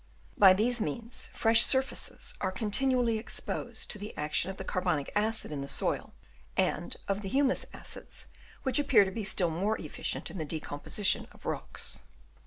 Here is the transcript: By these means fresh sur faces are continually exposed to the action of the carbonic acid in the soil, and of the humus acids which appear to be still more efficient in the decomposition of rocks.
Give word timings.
By 0.35 0.53
these 0.53 0.81
means 0.81 1.29
fresh 1.31 1.63
sur 1.63 1.83
faces 1.83 2.33
are 2.41 2.51
continually 2.51 3.19
exposed 3.19 3.91
to 3.91 3.99
the 3.99 4.17
action 4.17 4.49
of 4.49 4.57
the 4.57 4.63
carbonic 4.63 5.11
acid 5.15 5.51
in 5.51 5.59
the 5.61 5.67
soil, 5.67 6.15
and 6.57 6.97
of 7.07 7.21
the 7.21 7.29
humus 7.29 7.67
acids 7.71 8.25
which 8.63 8.79
appear 8.79 9.05
to 9.05 9.11
be 9.11 9.23
still 9.23 9.51
more 9.51 9.79
efficient 9.79 10.31
in 10.31 10.39
the 10.39 10.43
decomposition 10.45 11.27
of 11.31 11.45
rocks. 11.45 11.99